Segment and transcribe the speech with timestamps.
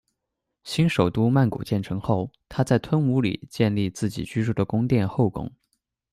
[0.63, 5.47] 新首都曼谷建成后，他在吞武里建立自己居住的宫殿后宫。